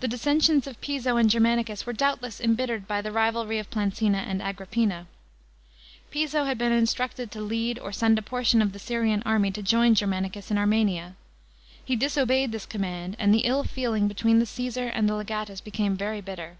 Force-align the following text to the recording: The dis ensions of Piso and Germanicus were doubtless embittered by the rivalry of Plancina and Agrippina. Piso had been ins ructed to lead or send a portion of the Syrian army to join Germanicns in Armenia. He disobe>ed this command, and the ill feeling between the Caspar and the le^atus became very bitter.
The 0.00 0.08
dis 0.08 0.24
ensions 0.26 0.66
of 0.66 0.80
Piso 0.80 1.16
and 1.16 1.30
Germanicus 1.30 1.86
were 1.86 1.92
doubtless 1.92 2.40
embittered 2.40 2.88
by 2.88 3.00
the 3.00 3.12
rivalry 3.12 3.60
of 3.60 3.70
Plancina 3.70 4.18
and 4.26 4.42
Agrippina. 4.42 5.06
Piso 6.10 6.46
had 6.46 6.58
been 6.58 6.72
ins 6.72 6.92
ructed 6.96 7.30
to 7.30 7.40
lead 7.40 7.78
or 7.78 7.92
send 7.92 8.18
a 8.18 8.22
portion 8.22 8.60
of 8.60 8.72
the 8.72 8.80
Syrian 8.80 9.22
army 9.24 9.52
to 9.52 9.62
join 9.62 9.94
Germanicns 9.94 10.50
in 10.50 10.58
Armenia. 10.58 11.14
He 11.84 11.94
disobe>ed 11.96 12.50
this 12.50 12.66
command, 12.66 13.14
and 13.20 13.32
the 13.32 13.44
ill 13.46 13.62
feeling 13.62 14.08
between 14.08 14.40
the 14.40 14.46
Caspar 14.46 14.86
and 14.88 15.08
the 15.08 15.12
le^atus 15.12 15.62
became 15.62 15.96
very 15.96 16.20
bitter. 16.20 16.56